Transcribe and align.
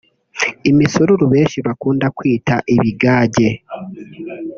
Imisururu 0.69 1.23
benshi 1.33 1.57
bakunda 1.67 2.05
kwita 2.17 2.55
ibigage 2.75 3.47